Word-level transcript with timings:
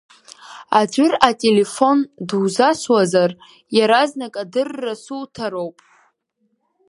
Аӡәыр 0.79 1.13
ателефон 1.29 1.99
дузасуазар, 2.27 3.31
иаразнак 3.77 4.33
адырра 4.41 4.93
суҭароуп. 5.03 5.77